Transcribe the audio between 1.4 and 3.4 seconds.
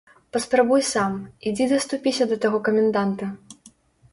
ідзі даступіся да таго каменданта.